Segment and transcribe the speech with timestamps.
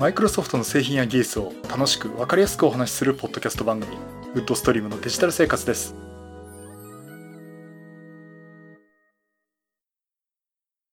[0.00, 3.98] マイクロソフトの製品や技術を楽しく分かりやすくお話しするポッドキャスト番組
[4.32, 5.94] ウッドストリームのデジタル生活です。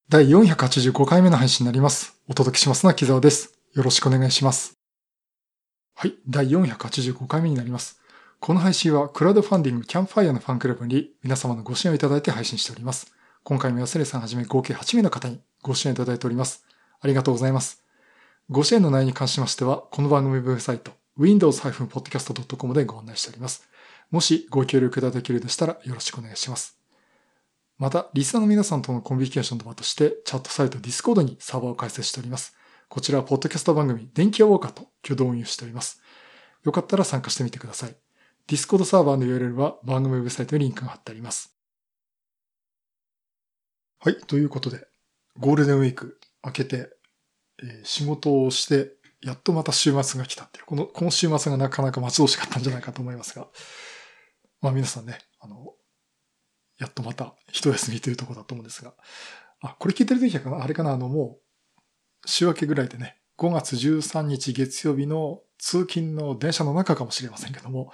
[0.10, 2.18] 第485回目の配信になります。
[2.28, 3.58] お届けしますのは木澤です。
[3.74, 4.74] よろしくお願いします。
[5.96, 8.02] はい第485回目になります。
[8.42, 13.10] この配信はクラウドファンディングキャンプファイアのファンクラブに皆様のご支援をいただいて配信しております。
[13.46, 16.66] 今回も安根さんはじめ合計8名の方にご支援いただいております。
[17.00, 17.87] ありがとうございます。
[18.50, 23.68] ご支援の内容に関しましては、この番組ウェブサイト、windows-podcast.com でご案内しております。
[24.10, 26.80] もしご協力いただけるでしたらよろしくお願いします。
[27.78, 32.56] また、リスナーの皆さんとのコミュニケーションの場として、チャットサイト Discord にサーバーを開設しております。
[32.88, 36.02] こちらは、ポッドキャスト番組、電気ウォーカーと共同運用しております。
[36.64, 37.98] よかったら参加してみてください。
[38.48, 41.54] Discord サーバーの URL は番組ウェブサイトにリンクが貼ってあります。
[44.00, 44.88] はい、ということで、
[45.38, 46.97] ゴールデンウィーク明けて
[47.64, 53.48] え仕事をして、やっとまた週末が来たっていう、この、この週末がなかなか待ち遠しかったんじゃないかと思いますが、
[54.62, 55.74] まあ皆さんね、あの、
[56.78, 58.94] やっとまた一休みというところだと思うんですが、
[59.62, 67.92] あ、これ聞いてる時はかなあれかな、あのもう、週明けぐらいでね、5月13日月曜日の通勤の電車の中かもしれませんけども、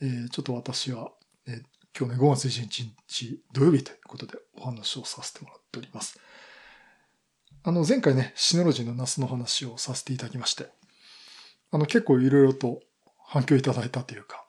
[0.00, 1.10] えー、ちょっと私は、
[1.46, 1.62] えー、
[1.98, 6.18] 今日ね、5月11日土曜日ということでお話をさせてもらっております。
[7.64, 10.68] あの、前回ね、シノロジーのナスの話をさせていただきまして、
[11.70, 12.80] あの、結構いろいろと
[13.26, 14.44] 反響いただいたというか、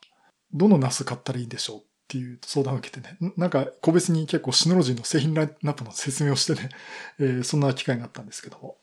[0.54, 6.70] どのナス買ったらいいんでしょうっていう相談を受けてね、なんか個別に結構シノロジーの製品ラインナップの説明をしてね、
[7.20, 8.78] えー、そんな機会があったんですけども。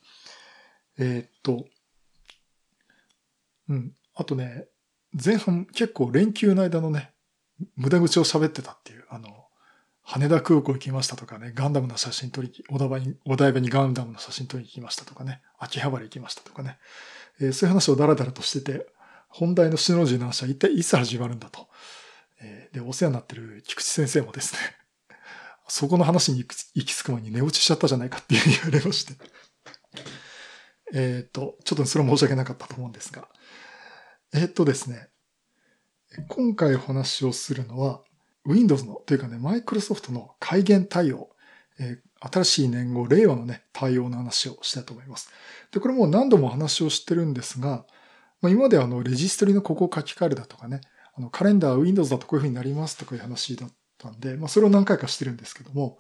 [0.99, 1.67] えー、っと、
[3.69, 3.95] うん。
[4.15, 4.67] あとね、
[5.13, 7.13] 前半結構連休の間のね、
[7.75, 9.46] 無駄口を喋ってたっていう、あの、
[10.09, 16.79] 羽田空港行きましたとかね、ガンダムの写真撮り、お台場に、お台場にガンダムの写真撮りに行きましたとかね、秋葉原行きましたとかね、
[17.41, 18.87] えー、そういう話をダラダラとしてて、
[19.29, 21.67] 本題のシノロジーの話は一体いつ始まるんだと。
[22.41, 24.61] えー、で、お世話になってる菊池先生もですね、
[25.67, 29.15] そこの話に行き着く前に寝落ちしちゃったじゃないかっていう言われまして。
[30.95, 33.29] えっと、ちょっとそれは申し訳なかったと思うんですが。
[34.33, 35.09] えー、っとですね、
[36.29, 38.03] 今回お話をするのは、
[38.47, 41.31] Windows の、というかね、Microsoft の改元対応、
[41.79, 45.31] えー、新しい年号、令和のね、対応の話をしたいと思います。
[45.73, 47.85] で、これもう何度も話をしてるんですが、
[48.41, 50.81] まあ、今まであの、レジストリのここを書き換えるだとかね、
[51.15, 55.99] あの、カレンダー Windows だとこういう風になりますとかいう話だったんで、まあ、それを何回かしてるんですけども、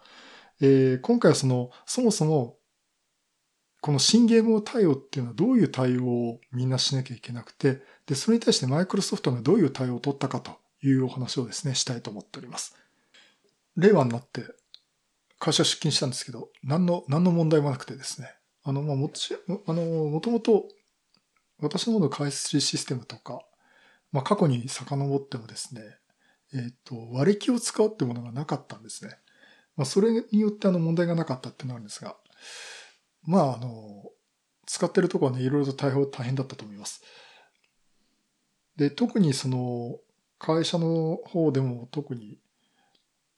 [0.60, 2.56] えー、今回はその、そもそも、
[3.82, 12.76] この新ゲーム対応っていうのはどういう対応をみんなしなきゃいけなくて、で、それに対してマイクロソフトがどういう対応を取ったかというお話をですね、したいと思っております。
[13.76, 14.42] 令和になって
[15.38, 20.68] 会社出勤したんですけど、何の、何の問題もなくてですね、あの、まあ、もち、あの、もともと
[21.58, 23.40] 私の方の開発システムとか、
[24.12, 25.82] まあ、過去に遡ってもですね、
[26.52, 29.16] えっ、ー、と、割り気を使うってものがなかったんですね。
[29.76, 32.16] まあ、それによってあの問題がなかったってなるんですが、
[33.24, 34.04] まあ、あの、
[34.66, 37.02] 使ってるとこはね、いろいろと大変だったと思います。
[38.76, 39.98] で、特にその、
[40.38, 42.38] 会社の方でも特に、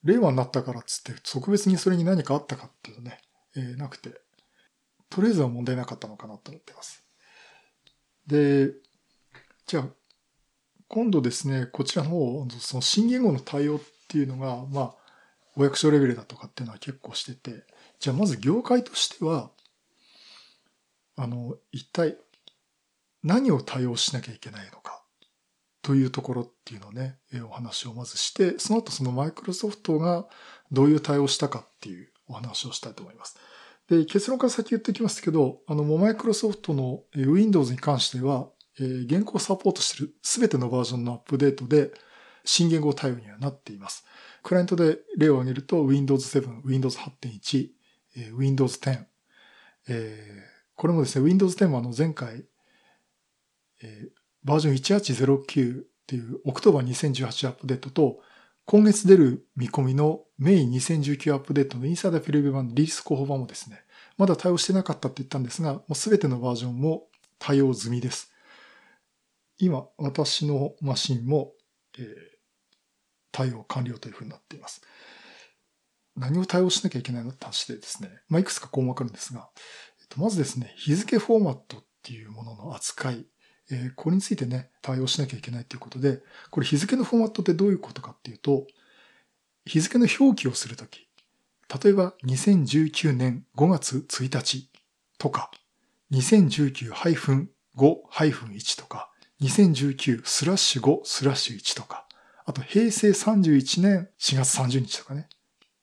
[0.03, 3.19] 令和になったからっつって、特別にそれに何かあったかっていうとね、
[3.55, 4.21] えー、なくて、
[5.09, 7.03] とりあえずは問題なかったのかなと思ってます。
[8.27, 8.71] で、
[9.65, 9.87] じゃあ、
[10.87, 14.95] 今度ですね、こちらの方、その新言語の対応っていうのが、まあ、
[15.55, 17.65] お役所レベルだとかっていうのは結構してて、
[17.99, 19.51] じゃあまず業界としては、
[21.15, 22.17] あの、一体
[23.23, 24.98] 何を対応しなきゃいけないのか。
[25.81, 30.27] というところっていうのをね、お話をまずして、その後そのマイクロソフトが
[30.71, 33.37] どういう対応したかっていうお話をしたいと思います。
[33.87, 41.91] で、結論から先言っておきますけど、あの、もうマイクロソフトの Windows に関しては、え、現行サポートしているすべてのバージョンのアップデートで
[42.45, 44.05] 新言語対応にはなっています。
[44.43, 47.69] クライアントで例を挙げると Windows 7、Windows 8.1、
[48.17, 49.05] えー、Windows 10、
[49.89, 50.43] え、
[50.75, 52.45] これもですね、Windows 10はあの前回、
[53.81, 54.09] え、
[54.43, 58.19] バージョン1809っていうオクトバー2018アップデートと、
[58.65, 63.81] 今月出る見込みのメイン2019アップデートのインサイダーフィルビ版リリース候補版もですね、
[64.17, 67.07] まだ対応してなかったって言ったんですが、もうすべてのバージョンも
[67.39, 68.31] 対応済みです。
[69.57, 71.53] 今、私のマシンも、
[71.97, 72.05] えー、
[73.31, 74.81] 対応完了というふうになっています。
[76.15, 79.49] 何を対応しなきゃいけないのって話でですね、まあ、いくつか項目あるんですが、
[80.01, 83.25] えっと、まずですね、日付フォーマットっていうものの扱い。
[83.71, 88.67] えこれについてね、対応しなきゃいけないということで、これ日付のフォーマットってどういうことかっていうと、
[89.65, 91.07] 日付の表記をするとき、
[91.83, 94.69] 例えば2019年5月1日
[95.17, 95.51] とか、
[96.11, 97.47] 2019-5
[97.79, 99.09] 5-1とか、
[99.41, 102.05] 2019スラッシュ5スラッシュ1とか、
[102.45, 105.29] あと平成31年4月30日とかね。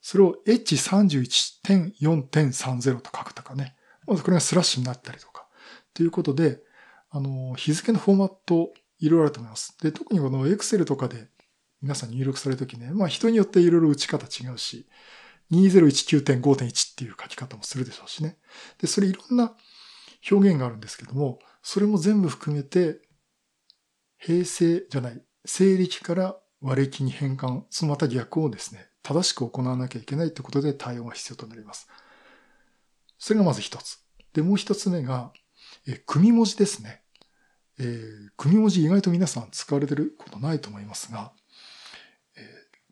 [0.03, 3.75] それを H31.4.30 と書くとかね。
[4.06, 5.47] まずこれがスラッシュになったりとか。
[5.94, 6.61] ということで、
[7.11, 9.76] あの、日付のフォーマットいろいろあると思います。
[9.82, 11.29] で、特にこの Excel とかで
[11.82, 14.87] 皆さん入力されるときね、まあ人によっていろいろ打ち方違うし、
[15.53, 18.38] 2019.5.1っていう書き方もするでしょうしね。
[18.81, 19.55] で、それいろんな
[20.31, 23.00] 表現があるんですけども、それも全部含めて、
[24.19, 31.88] 平成じゃない、西暦から和暦に変換、そのまた逆をですね、正しく行わなきゃいけないということで対応が必要となります。
[33.19, 33.99] それがまず一つ。
[34.32, 35.32] で、もう一つ目が、
[35.87, 37.02] え組文字ですね。
[37.78, 41.32] えー、組文字意外と皆さん使われてることないと思いますが、
[42.37, 42.44] えー、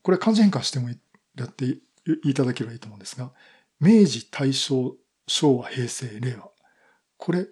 [0.03, 1.79] これ漢字変換してもやって
[2.25, 3.33] いただければいいと思うんですが、
[3.81, 4.97] 明治、大正、
[5.27, 6.51] 昭和、平成、令和。
[7.17, 7.47] これ、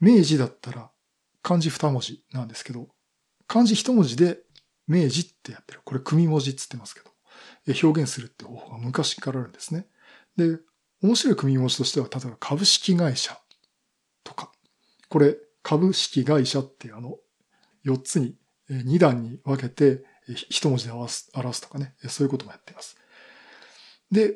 [0.00, 0.90] 明治だったら
[1.42, 2.88] 漢字二文字なんですけど、
[3.46, 4.40] 漢字一文字で
[4.88, 5.80] 明治ってやってる。
[5.84, 7.10] これ組文字って言ってますけど、
[7.68, 9.86] え表現するって方法が昔からあるんですね。
[10.36, 10.58] で、
[11.02, 13.38] 面白い組文字としては、例えば株式会社
[14.24, 14.52] とか、
[15.16, 17.16] これ株式会社ってあの、
[17.86, 18.34] 4つに、
[18.68, 20.04] 2段に分けて、
[20.50, 22.98] 一文字で表す表すとかね、そういうこともやっています。
[24.10, 24.34] で、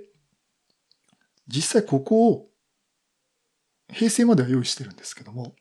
[1.46, 2.48] 実際ここを
[3.92, 5.54] 平成までは用意してるんですけども、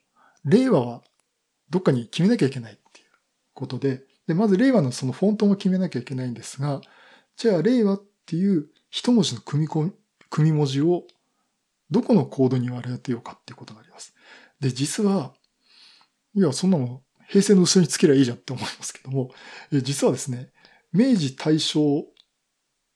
[0.46, 1.04] 令和は
[1.70, 3.08] どっかに決めなきゃいけないっていう
[3.54, 6.80] ことで、で、まず令和のそのフォントも決めなきゃいけないんですが、
[7.36, 9.92] じゃあ令和っていう一文字の組み組
[10.40, 11.04] み文字を
[11.92, 14.16] どこのコードに割り当てようかっていうことがあります。
[14.60, 15.34] で、実は、
[16.36, 19.32] いや、そんなの平成の後ろにつけりゃいいじゃんって思いますけども、
[19.72, 20.52] 実はですね、
[20.92, 22.06] 明治、大正、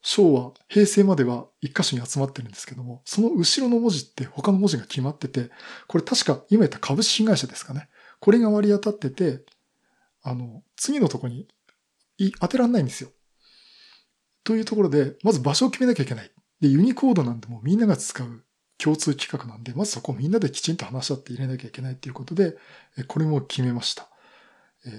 [0.02, 5.50] 昭和、平成までは一箇所に集まってるんですけども、その後ろの文字って他の文字が決まってて、
[5.88, 7.90] これ確か今言った株式会社ですかね。
[8.20, 9.46] これが割り当たってて、
[10.22, 11.48] あの、次のとこに
[12.40, 13.10] 当てらんないんですよ。
[14.44, 16.32] というところで、まず場所を決めなきゃいけない。
[16.60, 18.44] で、ユニコードなんてもうみんなが使う
[18.84, 22.58] 共通規格なんで、まずそこをみんなできちんと話し合って入れなきゃいけないっていうことで、
[23.08, 24.10] これも決めました。
[24.86, 24.94] えー、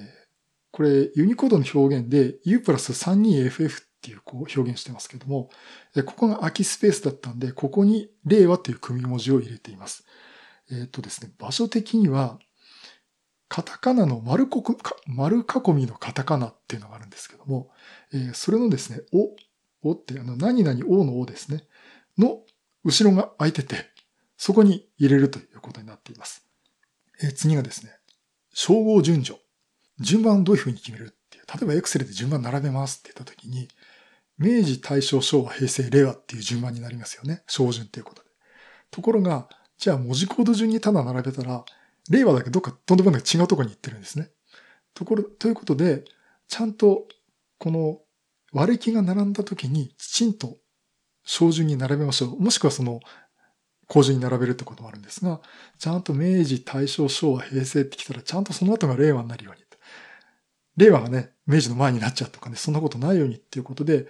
[0.71, 5.51] これ、ユニコードの表現で U プラス 32FF っていうこう表現してますけども、
[6.07, 10.07] ここが空きスペースだったんで、ここに令和っていう組文字を入れています。
[10.71, 12.39] えっ、ー、とですね、場所的には、
[13.49, 14.65] カタカナの丸こ
[15.07, 17.71] 丸囲みのカタカナっていうのがあるんですけども、
[18.13, 19.03] えー、それのですね、
[19.83, 21.65] お、おってあの何々おのおですね、
[22.17, 22.41] の
[22.85, 23.87] 後ろが空いてて、
[24.37, 26.47] そこに入れるということになっています。
[27.23, 27.93] え、次がですね、
[28.53, 29.41] 称号順序。
[30.01, 31.45] 順番をどういうふうに決めるっていう。
[31.47, 33.69] 例えば Excel で順番並べますって言ったときに、
[34.39, 37.43] 明治、大正、昭和、平成、令和っていう順番になりますよね。
[37.47, 38.29] 小順っていうことで。
[38.91, 39.49] ところが、
[39.79, 41.65] じゃあ文字コード順にただ並べたら、
[42.11, 44.31] 令和だけどっかとんでもなく違うところに行ってるんですね。
[44.93, 46.05] ところ、ということで、
[46.49, 47.07] ちゃんと
[47.59, 48.01] この
[48.53, 50.59] 割り木が並んだ時にきちんと
[51.25, 52.41] 小順に並べましょう。
[52.41, 53.01] もしくはその、
[53.87, 55.41] 工順に並べるってこともあるんですが、
[55.79, 59.65] ちゃんと明治、大正、昭和、平成ってきたら、ちゃんとその後が令和になるように。
[60.77, 64.07] 令和がね、明治の前になっちゃうとかね、そんなことないようにっていうことで、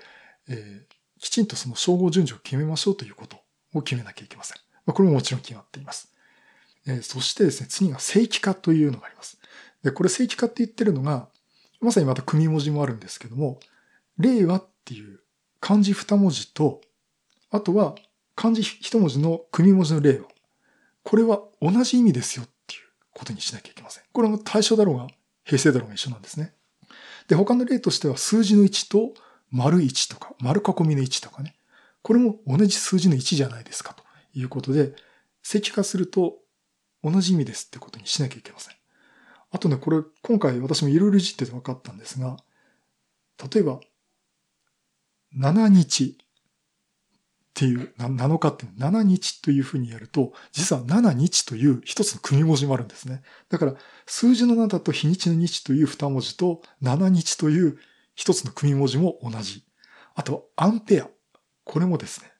[0.49, 3.39] えー、きちんとその称号順序を決めましょうということ
[3.75, 4.57] を決めなきゃいけません。
[4.87, 6.13] まあ、これももちろん決まっています。
[6.87, 9.39] えー、そしてですね、次が正規化というのがあります。
[9.83, 11.29] で、これ正規化って言ってるのが、
[11.81, 13.61] まさにまた組文字もあるんですけども、
[14.19, 15.21] 令和っていう
[15.61, 16.81] 漢字二文字と、
[17.55, 17.95] あとは
[18.35, 20.25] 漢字一文字の組文字の令和。
[21.05, 22.81] これは同じ意味ですよっていう
[23.13, 24.05] ことにしなきゃいけません。
[24.13, 25.07] これも対象だろうが
[25.45, 26.53] 平成だろうが一緒なんですね。
[27.29, 29.15] で、他の例としては数字の1と
[29.53, 31.55] 丸1とか丸囲みの1とかね。
[32.03, 34.03] これも同じ数字の1じゃないですかと
[34.37, 34.93] いうことで、
[35.45, 36.39] 正規化すると
[37.05, 38.75] 同じ意味ですってことにしなきゃいけません。
[39.53, 42.37] あとね、これ今回私もいろいろいじってて分かったんですが、
[43.55, 43.79] 例えば、
[45.39, 46.19] 7日
[47.55, 53.23] っていう、7日って7日というふうにやると、実は7日という一つの組文字もあるんですね。
[53.49, 53.75] だから、
[54.07, 57.79] 数字の7と日にちの日という二文字と、7日という
[58.17, 59.65] 一つの組文字も同じ。
[60.17, 61.09] あと、アンペア。
[61.63, 62.33] これもですね、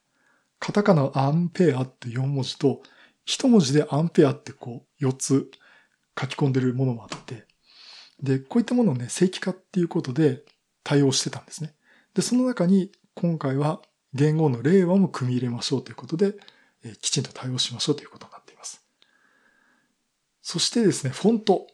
[0.59, 2.83] カタカナアンペアって4文字と、
[3.25, 5.49] 一文字でアンペアってこう、4つ
[6.21, 7.47] 書き込んでるものもあって、
[8.21, 10.43] で、こういったものをね、正規化っていうことで
[10.83, 11.77] 対応してたんですね。
[12.15, 13.81] で、その中に今回は
[14.15, 16.35] 言語の令和も組み入れましょうということで、
[16.85, 18.85] え、きちんと対応しましょうということになっています。
[20.43, 21.67] そしてですね、フォント。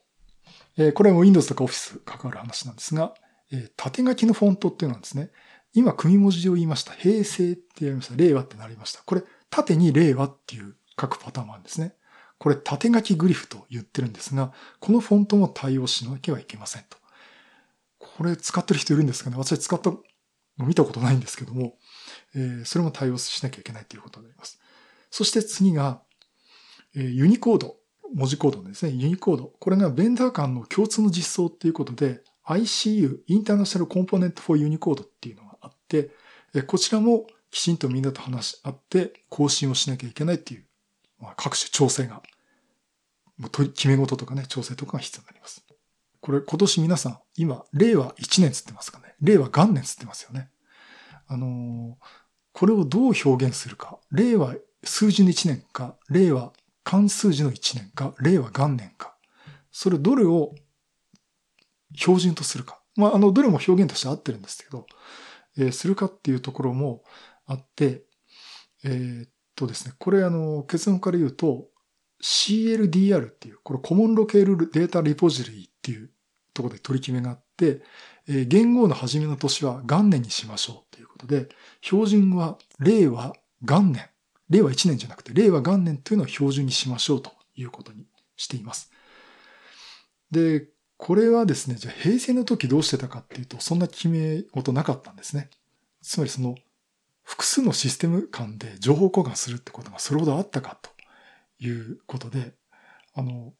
[0.78, 3.14] え、これも Windows とか Office 関わる話なんですが、
[3.52, 5.30] え、縦書きのフォントっていうのはですね、
[5.74, 6.92] 今組文字を言いました。
[6.92, 8.16] 平成ってやりました。
[8.16, 9.02] 令和ってなりました。
[9.02, 11.94] これ、縦に令和っていう書くパターンもあるんですね。
[12.38, 16.96] これ縦書きグリフと言ってるんですが、このフォントも対応しなきゃいけませんと。
[17.98, 20.00] これ使ってる人いるんですかね私使ったの
[20.58, 21.76] 見たことないんですけども、
[22.34, 24.60] え、それも対応しなきゃいけないということになります。
[25.10, 26.02] そして次が、
[26.94, 27.76] え、ユニコード、
[28.14, 28.92] 文字コードですね。
[28.92, 29.52] ユニコード。
[29.60, 36.10] これがベンダー間の共通の実装っていうことで、ICU、インターナショナルコンポーネントフォーユニコードっていうのがあって
[36.54, 40.64] え、こちらもきちんとみんなと話し合って更新をしなきゃいけないっていう、
[41.20, 42.22] まあ、各種調整が、
[43.38, 45.64] もう決め事とかね、調整とかが必要になります。
[46.20, 49.14] これ今年皆さん、今、令和1年つってますかね。
[49.20, 50.50] 令和元年つってますよね。
[51.26, 52.04] あのー、
[52.52, 53.98] これをどう表現するか。
[54.10, 56.52] 令和数字の1年か、令和
[56.84, 59.14] 漢数字の1年か、令和元年か。
[59.70, 60.54] それどれを
[61.94, 62.80] 標準とするか。
[62.96, 64.86] まあ、あの、どれも表現として合ってるんですけど、
[65.56, 67.02] えー、するかっていうところも
[67.46, 68.02] あって、
[68.84, 71.68] えー、っとですね、これあの、結論から言うと、
[72.22, 76.10] CLDR っていう、これコモンロケールデータリポジトリっていう
[76.52, 77.82] ところで取り決めがあって、
[78.28, 81.48] えー、元号の初めの年は元年にしましょうということで、
[81.80, 84.08] 標準は令和元年。
[84.48, 88.04] 令和1年じゃなくて、令和元年というのを標準にしましょうということに
[88.36, 88.90] しています。
[90.30, 90.66] で、
[90.96, 95.48] これはですね、じゃあ平成の時どうしてたかっていうと、そんな決め事なかったんですね。
[96.02, 96.56] つまりその、
[97.22, 100.90] 複数のシステム間で情報交換するってことがそれほどあったかと
[101.64, 102.54] いうことで、
[103.14, 103.52] あの、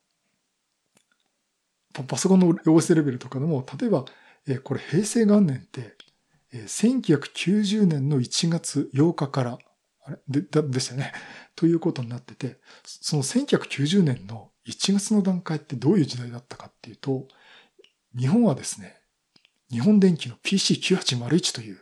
[1.92, 4.04] パソコンの OS レベルとかでも、例えば、
[4.47, 5.97] えこれ平成元年って、
[6.52, 9.59] え1990年の1月8日から、
[10.04, 10.18] あれ？
[10.28, 11.12] で、だでしたね。
[11.56, 17.28] ということになってて、その1990年の1月の段階ってどういう時代だったかっていうと、
[18.16, 19.00] 日本はですね、
[19.70, 21.80] 日本電機の PC9801 という、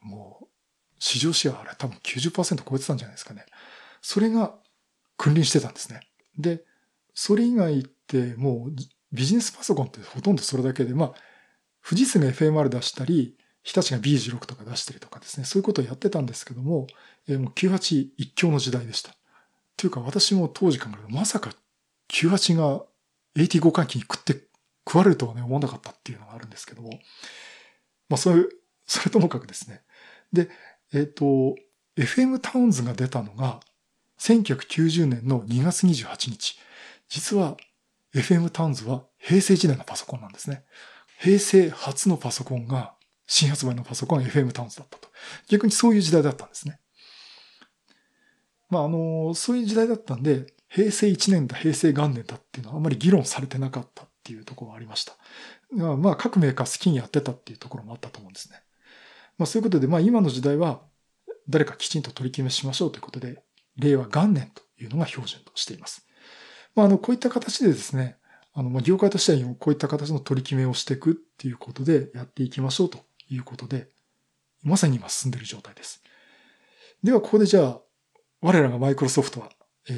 [0.00, 0.46] もう、
[0.98, 3.46] 市場シェアあれ多分90%超えてたんじゃないですかね。
[4.00, 4.54] それが
[5.16, 6.00] 君臨してたんですね。
[6.38, 6.64] で、
[7.14, 8.72] それ以外ってもう
[9.12, 11.12] ビジネスパソコンってほとんどそれだけで、まあ、
[11.86, 16.86] 富士通が FMR 出したり、日立が B16 とか出したりとかですね、そういうことをやってたんですけども、
[17.28, 19.14] えー、もう98一強の時代でした。
[19.76, 21.50] というか私も当時考えると、まさか
[22.10, 22.82] 98が
[23.36, 24.34] 85回帰に食って、
[24.86, 26.90] 食われるとはね、思わなかったっていうのがあるんですけども。
[28.08, 28.48] まあそういう、
[28.86, 29.82] それともかくですね。
[30.32, 30.50] で、
[30.92, 31.54] えっ、ー、と、
[31.96, 33.60] FM タウンズが出たのが、
[34.18, 36.58] 1990年の2月28日。
[37.08, 37.56] 実は、
[38.14, 40.64] FM タウンズは平成時代のパソコンなんですね。
[41.18, 42.94] 平成初のパソコンが、
[43.26, 45.08] 新発売のパソコンが FM タウンズだったと。
[45.48, 46.80] 逆にそういう時代だったんですね。
[48.68, 55.16] まあ、あの、そういう時代だったんで、平成1年だ、平成元年だっていうのはあまり議論されてなかったっていうところがありました。
[55.70, 58.56] まあ、各メーカー好きにやってたっていうところもあったと思うんですね。
[59.38, 60.82] まあ、そういうことで、まあ、今の時代は、
[61.48, 63.42] 誰かきちんと取り決めしましょうということで、
[63.76, 66.06] 令和元年というのが標準としています。
[66.74, 68.16] まあ、あの、こういった形でですね、
[68.54, 72.98] あの、まあ、業界としてはこういった形の取り決めをしていくっていうことでやっていきましょうと
[73.28, 73.88] いうことで、
[74.62, 76.02] まさに今進んでいる状態です。
[77.02, 77.80] では、ここでじゃあ、
[78.40, 79.48] 我らがマイクロソフトは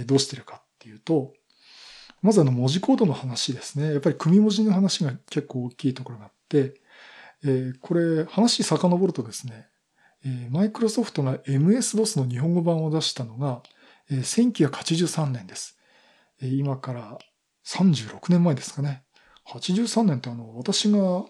[0.07, 1.33] どうしてるかっていうと、
[2.23, 3.93] まずあの文字コードの話ですね。
[3.93, 6.75] やっぱり組文字の話が結構大きいところがあって、
[7.45, 9.69] えー、これ話遡るとですね、
[10.51, 13.63] マイクロソフトが MS-DOS の日本語版を出したのが、
[14.11, 15.79] え、1983年です。
[16.41, 17.19] 今から
[17.67, 19.05] 36年前ですかね。
[19.47, 21.25] 83年ってあの、私が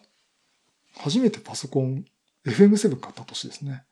[0.96, 2.04] 初めてパソコン
[2.46, 3.84] FM7 買った年ですね。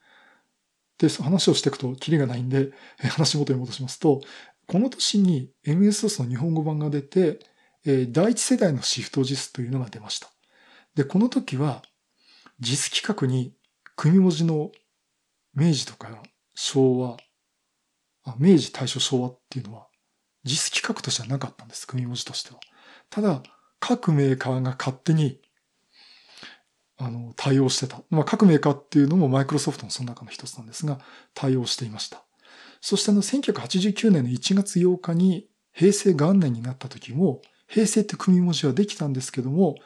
[0.98, 4.20] で、話をしていくとキリがないんで、話元に戻しますと、
[4.66, 7.40] この年に MS-DOS の日本語版が出て、
[7.84, 10.30] 第一世代のシフト JIS というのが出ました。
[10.94, 11.82] で、この時は
[12.60, 13.54] JIS 規格に
[13.96, 14.70] 組文字の
[15.54, 16.08] 明治とか
[16.54, 17.16] 昭和、
[18.24, 19.88] あ明治、大正、昭和っていうのは
[20.44, 22.60] JIS 規格としてはなかったんです、組文字としては。
[23.10, 23.42] ただ、
[23.80, 25.40] 各メーカーが勝手に
[27.04, 28.00] あの、対応してた。
[28.10, 31.00] まあ、各メーカーっていうのもマイクロソフトのその中の一つなんですが、
[31.34, 32.22] 対応していました。
[32.80, 39.76] そしてあの、1989年の1月8日に平成元年になった時も、平成って組文字はできたんですけども、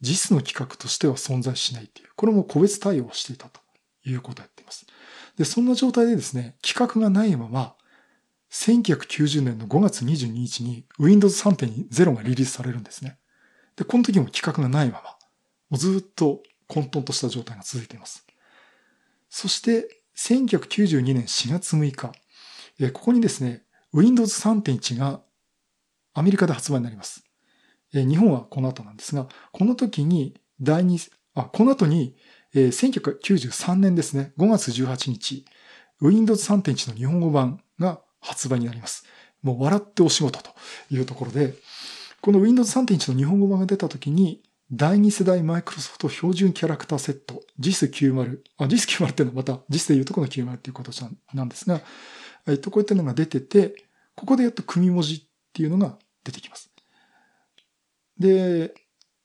[0.00, 3.60] 実の規格としては存在しないっていう、これも個別対応していたと
[4.04, 4.86] いうことをやっています。
[5.36, 7.74] で、そんな状態でですね、規格がないまま、
[8.52, 13.18] 1990年の5月22日に Windows 3.0がリリースされるんですね。
[13.76, 15.08] で、この時も規格がないまま、も
[15.72, 18.26] うずっと混沌とした状態が続いています。
[19.30, 22.12] そして、1992年4月6日、
[22.78, 23.62] えここにですね、
[23.94, 25.22] Windows 3.1が
[26.12, 27.24] アメリカで発売になります。
[27.94, 30.98] え日本はこの後なんですが、この時に第二、
[31.34, 32.16] あ、この後に、
[32.54, 35.46] え1993年ですね、5月18日、
[36.02, 39.04] Windows 3.1の日本語版が発売になります。
[39.42, 40.50] もう笑ってお仕事と
[40.90, 41.54] いうところで、
[42.20, 50.92] この Windows 3.1の日本語版が出た時に、第2世代マイクロソフト標準キャラクターセット、JIS90、あ、JIS90 っていうのはまた JIS でいうとこの90っていうこと
[51.34, 51.82] なんですが、
[52.46, 53.74] えっと、こういったのが出てて、
[54.14, 56.70] ここでやっと組文字っていうのが出てきます。
[58.18, 58.72] で、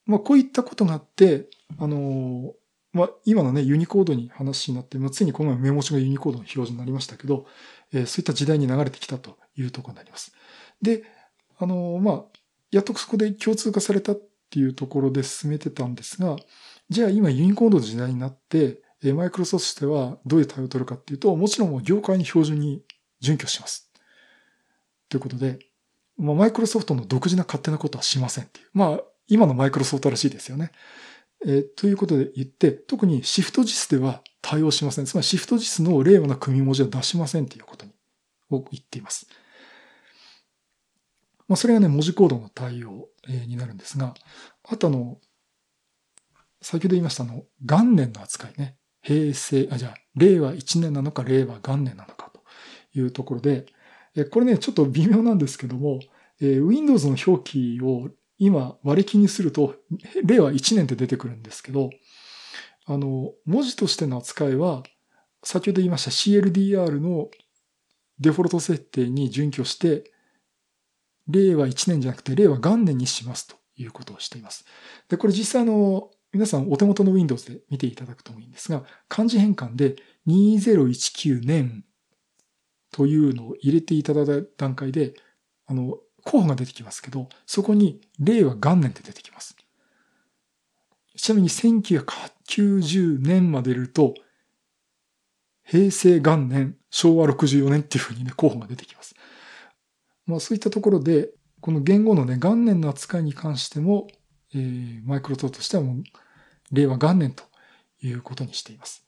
[0.05, 2.53] まあ、こういったことがあって、あの、
[2.93, 7.45] まあ、今のね、ユニコードに話になって、まあ、ついにこの前メモ帳がユニコードの表示になりましたけど、
[7.93, 10.33] え、そういった時代に流れてきたというところになります。
[10.81, 11.03] で、
[11.57, 12.23] あの、まあ、
[12.71, 16.37] やっとそこで共通化されたっていうところで進めてたんですが、
[16.89, 18.81] じゃあ今ユニコードの時代になって、
[19.13, 22.81] マイクロソフトとしてはどういう対応を取るかっていうと、もちろん業界に標準に
[23.19, 23.91] 準拠します。
[25.09, 25.59] ということで、
[26.17, 28.69] まあ、マイクロソフトの独自な勝手なことはしませんっていう。
[28.73, 30.71] まあ、今のマイクロソフトらしいですよね。
[31.45, 35.05] え、ということで言って、特にシフト JIS では対応しません。
[35.05, 37.91] つまりシフト JIS の令和な組文字は出しませんっていうことに、
[38.49, 39.27] を言っています。
[41.47, 44.13] まあ、それがね、文字コードの対応、になるんですが、
[44.63, 45.17] あとあの、
[46.61, 48.77] 先ほど言いましたあの、元年の扱いね。
[49.01, 52.41] 平成、あ、じゃあ、令和1年なのか、令和元年なのかと
[52.97, 53.65] いうところで、
[54.31, 55.99] これね、ちょっと微妙なんですけども、
[56.39, 59.75] Windows の表記を今割り切りにすると、
[60.23, 61.89] 令和1年って出てくるんですけど、
[62.85, 64.83] あの、文字としての扱いは、
[65.43, 67.29] 先ほど言いました CLDR の
[68.19, 70.11] デフォルト設定に準拠して、
[71.27, 74.65] 令和1年じゃなくて令和元年にしますということをしています。
[75.09, 79.95] で、これ実際の皆さんお手元の Windows で見ていただくともいいんですが、漢字変換で
[80.27, 81.83] 2019年
[82.91, 85.13] というのを入れていただいた段階で、
[85.65, 85.97] あの、
[86.27, 89.55] 候補が出てきますけど、そこに令和元年って出てきます。
[91.15, 94.13] ちなみに1990年まで入れると、
[95.63, 99.15] 平成元年、昭和64年っていうふうにね、候補が出てきます。
[100.25, 101.29] まあそういったところで、
[101.61, 104.07] この言語のね、元年の扱いに関しても、
[104.53, 106.03] えー、マイクロソフトとしてはもう、
[106.71, 107.45] 令和元年と
[108.01, 109.05] いうことにしています。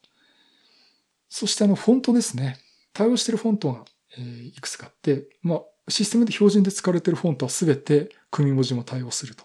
[1.28, 2.58] そしてあの、フォントですね。
[2.94, 3.84] 対応しているフォントが、
[4.18, 9.44] えー、いくつかあって、まあ、システムで標準で使われているフォントはすべて組文字も対応すると。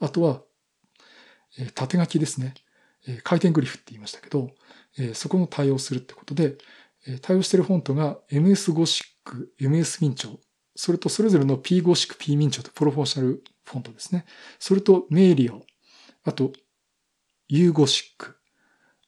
[0.00, 0.42] あとは、
[1.58, 2.54] え、縦書きですね。
[3.06, 4.50] え、回転グリフって言いましたけど、
[4.98, 6.56] え、そこも対応するってことで、
[7.06, 10.38] え、対応しているフォントが MS ゴシック、MS ミンチョ、
[10.76, 14.24] それとそれぞれの P ゴシック、P ミンチョとプロフォーシャルフォントですね。
[14.58, 15.62] それとメイリオ、
[16.24, 16.52] あと
[17.48, 18.36] U ゴシック、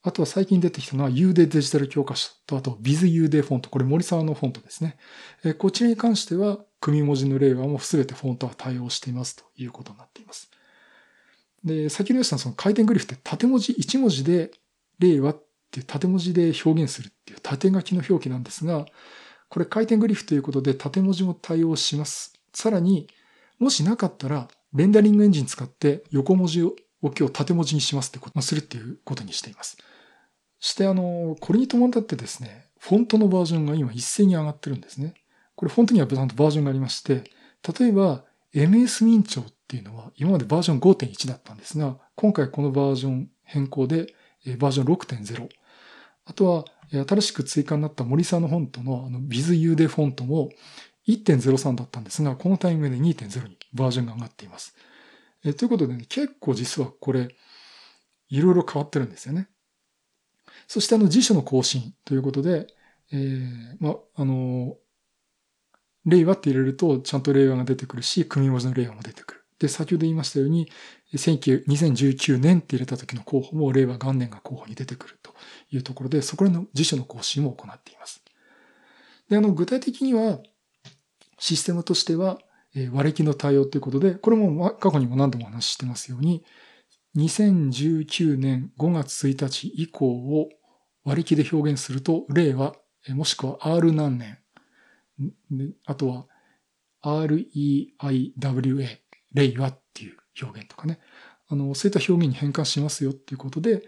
[0.07, 3.71] あとは最近出てきたのは U でデジタル教科書と、あと BizU でフォント。
[3.71, 4.97] これ森沢のフォントですね。
[5.45, 10.51] えこちらに関しては、組文字の例はもうすべてフォントは対応していますということになっています。
[11.65, 14.51] で、先ほど言ったその回転グリフって縦文字1文字で
[14.99, 18.87] 令和っていう縦文字で表現するっていう縦書きの表記なんですが、
[19.49, 22.35] これ回転グリフということで縦文字も対応します。
[22.53, 23.09] さらに、
[23.59, 29.77] もしなかったら、レンダリングエンジン使って横文字を今日縦文字にしますってこと、するっていうことにしています。
[30.59, 35.15] してあの、これに伴ってですね、フォントのバージョンが今一斉に上がってるんですね。
[35.57, 37.25] これフォントにはちゃんとバージョンがありまして、
[37.79, 44.15] 例えば MS 明朝っていうのは今までバージョン5.1だったんですが、今回このバージョン変更で
[44.59, 45.49] バージョン6.0。
[46.27, 50.51] あとは新しく追加になった森さんのフォントのあの BizUD フォントも
[51.09, 54.75] 1.03だったんですが、このタイミングで2.0にバージョンが上がっています。
[55.45, 57.29] えということでね、結構実はこれ、
[58.29, 59.49] いろいろ変わってるんですよね。
[60.67, 62.67] そしてあの辞書の更新ということで、
[63.13, 64.77] えー、ま、あの、
[66.07, 69.45] 令和って入れるとちゃんと令和が出てくるし、組文字の令和も出てくる。
[69.59, 70.71] で、先ほど言いましたように、
[71.15, 75.35] 2019年って入れた時の候補も令和元年が候補に出てくると
[75.71, 78.23] いうところで、そこらの辞書の更新も行っています。
[79.29, 80.41] で、あの、具体的には、
[81.39, 82.39] システムとしては、
[82.93, 86.45] 割り切りの対応ということで、これも過去にも何度もお話ししてますように、
[87.17, 90.51] 2019年5月1日以降を
[91.05, 92.75] 割り切りで表現すると、令和、
[93.09, 94.39] もしくは R 何年、
[95.87, 96.27] あとは
[97.03, 98.99] REIWA、
[99.35, 100.99] 令和っていう表現とかね。
[101.49, 103.83] あの、そういった表現に変換しますよっていうことで、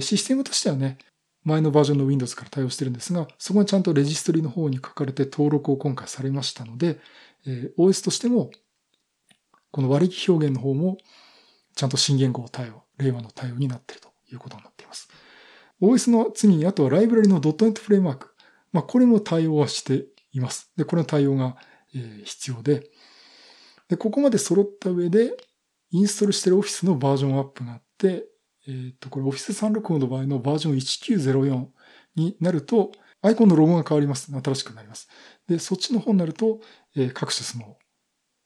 [0.00, 0.98] システムとしてはね、
[1.44, 6.98] 前のバージョンの Windows から対応してるんですが、そこにちゃんとレジストリの方に書かれて登録を今回されましたので、
[7.78, 8.50] OS としても、
[9.70, 10.98] この割り切り表現の方も
[11.74, 15.08] ちゃんと新言語対応、令和の対応になっているということになっています。
[15.82, 18.34] OS の次に、あとはライブラリの .NET フレームワーク。
[18.72, 20.70] まあ、これも対応はしています。
[20.76, 21.56] で、これの対応が、
[21.94, 22.90] え必要で、
[23.88, 25.36] で、ここまで揃った上で、
[25.90, 28.26] インストールしてる Office のバージョンアップがあって、
[28.66, 31.66] えっ、ー、と、これ Office 365の場合のバージョン1904
[32.16, 32.92] になると、
[33.22, 34.30] アイコンのロゴが変わります。
[34.32, 35.08] 新しくなります。
[35.46, 36.60] で、そっちの方になると、
[36.96, 37.76] えー、各種その、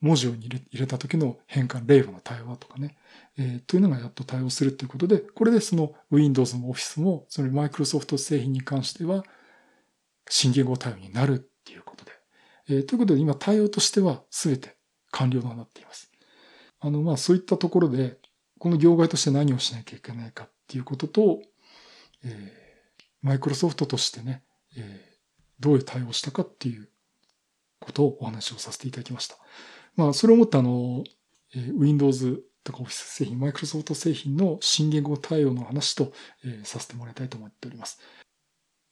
[0.00, 2.96] 文字を入れ入れた時の変換、令和の対応とかね、
[3.36, 9.24] えー、というのがやっと対応するということで、これでその Windows も Office も、その Microsoft 製品に関しては、
[10.28, 11.50] 新言語対応になる。
[12.68, 14.76] えー、ということで今対応としては全て
[15.10, 16.10] 完了となっています。
[16.80, 18.18] あの、まあそういったところで、
[18.58, 21.40] この業界として何をしなきゃいけないかっていうことと、
[22.24, 24.42] えー、Microsoft としてね、
[24.76, 24.98] えー、
[25.60, 26.88] どういう対応したかっていう
[27.80, 29.36] ことをお話をさせていただきました。
[29.96, 31.04] まあ、それをもってあの、
[31.54, 36.12] えー、Windows とか Office 製品、Microsoft 製品の新元号対応の話と、
[36.44, 37.98] えー、させてもらいたいと思っております。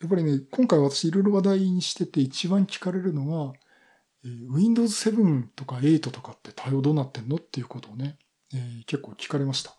[0.00, 3.58] やっぱりね、今回私いろいろ話題にしてて一番聞かれるのが、
[4.24, 8.18] えー、Windows 7とか8とかって対応どうなってんのっていうことをね、
[8.54, 9.74] えー、結構聞かれました。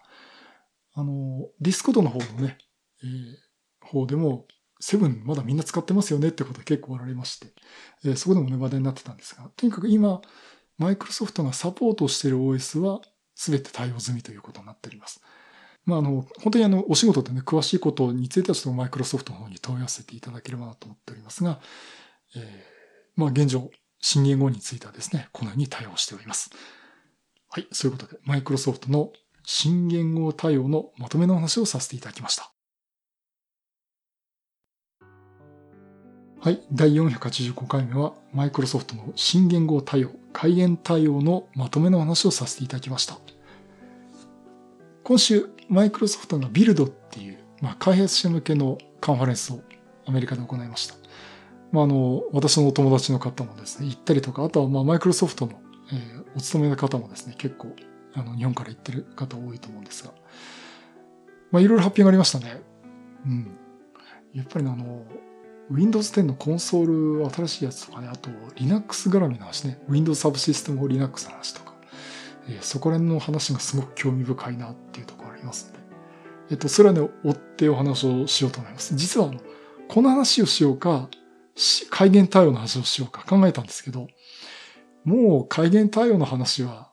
[0.94, 2.58] あの、ディスコードの方のね、
[3.04, 4.46] えー、方でも、
[4.82, 7.48] 7まだみんな使ってますよねってこと結構おられまして、
[8.06, 10.22] えー、そこでもね話題になってたんですが、とにかく今、
[10.78, 13.02] マイクロソフトがサポートしている OS は
[13.36, 15.22] 全て対応済みということになっております。
[15.86, 21.60] まあ、あの、本当にあの、お仕事でね、詳しいことについてはちょっとマイクロソフトの方に問い合わせていただければなと思っておりますが、
[22.36, 22.42] えー、
[23.16, 26.50] まあ、現状、新言語についてはですね、このように対応しております。
[27.50, 29.12] はい、そういうことで、マイクロソフトの
[29.44, 32.52] 新言語対応のまとめの話をさせていただきました。
[36.40, 43.18] はい、第485回目は、マイクロソフトの新言語対応、開源対応のまとめの話をさせていただきました。
[45.04, 49.62] 今週、マイクロソフトがビルドっていう、まあ、開発者向けのカンファレンスを
[50.06, 50.97] アメリカで行いました。
[51.72, 57.76] まあ、あの、私のお友達の方もですね、行ったりとか、あとはまあ、マイクロソフトの、えー、お勤めの方もですね、結構、
[58.14, 60.12] あの、日本から行ってる方多いと思うんですが、
[61.52, 62.62] まあ、いろいろ発表がありましたね。
[63.26, 63.58] うん。
[64.34, 65.06] やっぱりあの、
[65.70, 71.74] Windows 10のコンソール新しいやつとかね、あと Linux 絡みの話ね、Windows サブシステムを Linux の話とか、
[72.48, 75.80] えー、そこら辺の話がすごく興味深いなっていうところありますんで、
[76.52, 78.96] えっと、それはね、追ってお話をしようと思います。
[78.96, 79.42] 実はあの、
[79.90, 81.10] この話をしようか、
[81.90, 84.08] 改元対応の話をしようか考えたんですけど、
[85.04, 86.90] もう改元対応の話は、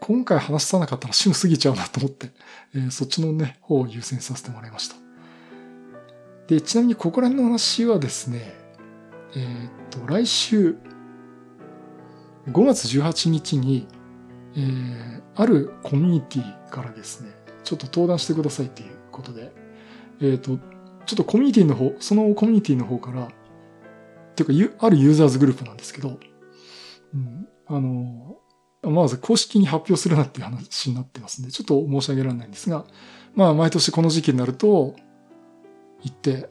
[0.00, 2.30] 今回話さなかったら旬過ぎちゃうなと思って、
[2.74, 4.96] えー、そっちのね、方を優先させてもらいました。
[6.46, 8.54] で、ちなみにここら辺の話はですね、
[9.34, 10.76] えー、っと、来週、
[12.50, 13.86] 5月18日に、
[14.54, 17.30] えー、あるコミュニティからですね、
[17.64, 19.52] ちょっと登壇してくださいっていうことで、
[20.20, 20.58] え、っと、
[21.06, 23.28] ちょっとコミュニティの方、そのコミュニティの方から、
[24.42, 26.18] っていうか、あるユーザーズグループなんですけど、
[27.14, 28.36] うん、あの、
[28.82, 32.84] まず公式に発表するなっていう話になってますんで、ちょっと申し上げられないんですが、
[33.34, 34.94] まあ、毎年この時期になると、
[36.02, 36.48] 行って、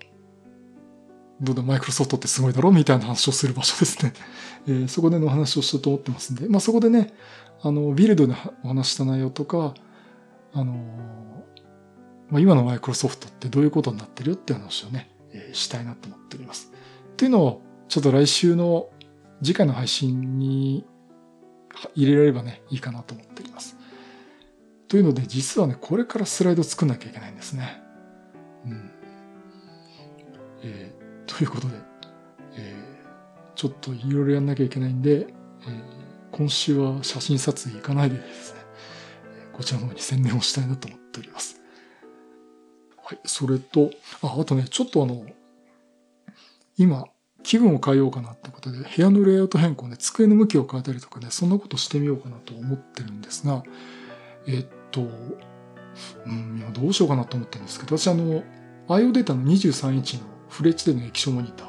[1.39, 4.13] どうだ、マイクロソフトってすごいだろみたいな話をする場所ですね。
[4.67, 7.13] えー、そこでの話をしようと思ってますんで、まあそこでね、
[7.62, 9.73] あの、ビルドでお話した内容とか、
[10.54, 10.73] あの、
[12.30, 16.71] まあ、今のマイクロソフトってどういうことになってるよって話をね、えー、したいなと思っております。
[17.13, 18.89] っていうのを、ちょっと来週の
[19.41, 20.86] 次回の配信に
[21.95, 23.78] 入れられればね、いいかなと思っております。
[24.88, 27.82] というので、実はね、これからスライド作んなきゃいけないんですね。
[28.65, 28.91] うん。
[30.63, 31.76] えー、ということで、
[32.56, 35.28] えー、ちょっといろいろやんなきゃいけないんで、えー、
[36.32, 38.62] 今週は写真撮影行かないでですね、
[39.54, 41.62] こちらの方に宣伝をしたいなと思っております。
[43.04, 45.26] はい、それと、あ、あとね、ちょっとあの、
[46.78, 47.06] 今、
[47.48, 53.64] 気分を変えようかなってことで、部屋のレイアウト変更で、机の向きを変えたりとかね、そんなことしてみようかなと思ってるんですが、
[54.48, 55.04] えっと、
[56.26, 58.44] うん、今どうしようかなと思ってるんですけど、私あの、
[58.90, 61.68] IO データの23インチのフレッチでの液晶モニター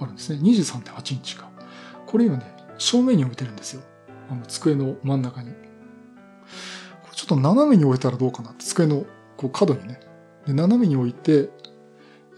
[0.00, 0.40] あるんですね。
[0.42, 1.48] 23.8インチか。
[2.04, 3.82] これ今ね、正面に置いてるんですよ。
[4.28, 5.52] あの、机の真ん中に。
[5.52, 9.06] これちょっと斜めに置いたらどうかなって、机の
[9.36, 10.00] こう角にね。
[10.48, 11.48] で斜めに置いて、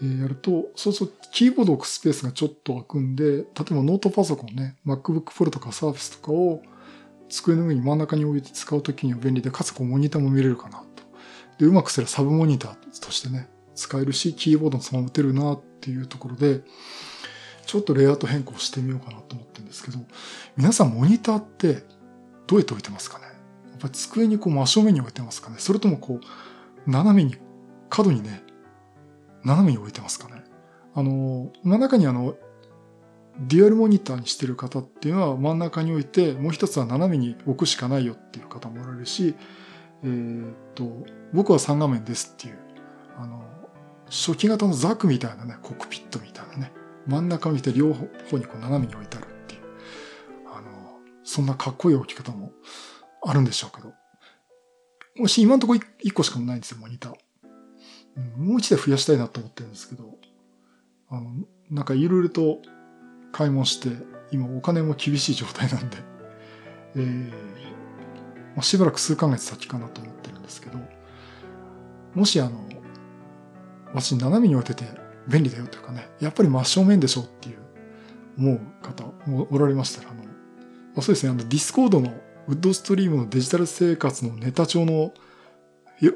[0.01, 6.61] え、やると、そうするとキーボードを置くスペースがちょっと空くんで、例えばノートパソコンね、MacBook Pro とか Surface とかを
[7.29, 10.85] 机の上に真ん中に置いて使うときには便利で、かつこうモニターも見れるかなと。
[11.57, 16.61] で、うまくすればサブモニターとしてね、使えるし、キーボードもそのまま打てるなっていうところで、
[17.65, 19.99] ちょっとレイアウト変更してみようかなと思ってるんですけど、
[20.55, 21.83] 皆さんモニターって
[22.45, 23.25] どうやって置いてますかね？
[23.71, 25.55] やっぱり机にこう真正面に置いてますかね？
[25.57, 27.35] それともこう、斜めに、
[27.89, 28.43] 角にね、
[29.45, 30.43] 斜めに置いてますかね
[30.93, 32.35] あの、真ん中にあの、
[33.39, 39.35] デュアルモニターにしてる方っていうのは真ん中に置いて、もう一つは斜めに置くしかないよっていう方もおられるし、
[40.03, 42.57] えー、っと、僕は3画面ですっていう、
[43.17, 43.43] あの、
[44.09, 46.71] 初期型のザクみたいなね、コックピットみたいなね、
[47.07, 49.61] 真ん中を見て両方にこう斜めに置いてあるっていう、
[50.47, 52.51] あのそんなかっこいい置き方も
[53.23, 53.93] あるんでしょうけど。
[55.17, 57.13] もし今のところ1個しかないんですよ、モニター。
[58.37, 60.17] もう1台増やしたいなと思ってるんですけど、
[61.09, 61.31] あの、
[61.69, 62.59] なんかいろいろと
[63.31, 63.89] 買い物して、
[64.31, 65.97] 今お金も厳しい状態なんで、
[66.95, 67.29] えー、
[68.55, 70.79] まあ、しばらく数ヶ月先かなと思ってるんですけど、
[72.13, 72.69] もしあの、
[73.93, 74.89] 私斜めに置いてて
[75.27, 77.59] 便利だよというかね、やっぱり真正面でしょっていう
[78.37, 80.23] 思う方もおられましたら、あの、
[80.97, 82.13] あそうですね、あの、ディスコードの
[82.47, 85.13] ウッドストリームのデジタル生活のネタ帳の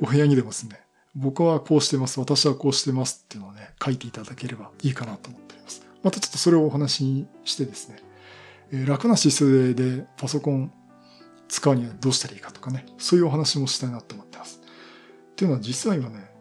[0.02, 0.80] お部屋にでもですね、
[1.20, 5.86] 僕はこうしてます、私はこうしてますっていうのをね、書いていただければいいかなと思っております。
[6.02, 7.98] またちょっとそれをお話にしてですね、
[8.72, 10.72] えー、楽な姿勢でパソコン
[11.50, 14.62] 使うにはどうしたらいいかとかね、そういうお話もしたいなと思ってます。
[14.62, 16.32] っていうのは実は今ね、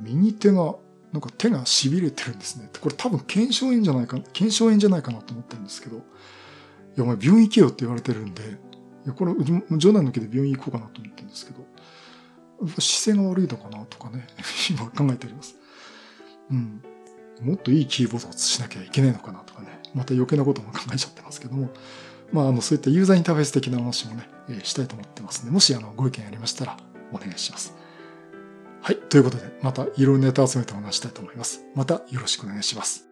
[0.00, 0.74] 右手が、
[1.12, 2.70] なんか手が痺れてるんですね。
[2.80, 6.00] これ多分腱鞘炎じゃないか、腱鞘炎じゃないかなと思ってるんですけど、い
[6.96, 9.34] や、お前病院行けよって言われてるんで、いや、これ
[9.76, 11.71] 冗談抜きで病院行こうかなと思ってるんですけど、
[12.68, 14.26] 姿勢が悪いのかなとかね、
[14.70, 15.56] 今考えております。
[16.50, 16.82] うん。
[17.40, 21.70] もっといいキーボードをしなきゃいけないのかなとかね、また余計なことも考えちゃってますけども、
[22.32, 26.76] まあ、あの、そういったユーザーインターフェース的な話もね、えー、したいと思ってますので、もしあの、ご意見ありましたら、
[27.12, 27.74] お願いします。
[28.80, 28.96] はい。
[28.96, 31.60] ということで、またいろいろネタ集めてお話したいと思います。
[31.74, 33.11] またよろしくお願いします。